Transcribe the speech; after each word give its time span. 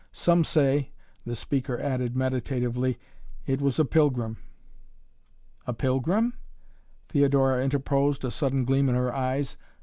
Some 0.13 0.43
say," 0.43 0.89
the 1.27 1.35
speaker 1.35 1.77
added 1.79 2.15
meditatively, 2.15 2.97
"it 3.45 3.61
was 3.61 3.77
a 3.77 3.85
pilgrim" 3.85 4.37
"A 5.67 5.73
pilgrim?" 5.75 6.33
Theodora 7.09 7.63
interposed, 7.63 8.25
a 8.25 8.31
sudden 8.31 8.65
gleam 8.65 8.89
in 8.89 8.95
her 8.95 9.13
eyes. 9.15 9.57